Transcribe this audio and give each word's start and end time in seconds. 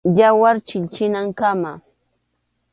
Yawar 0.19 0.57
chilchinankama. 0.67 1.71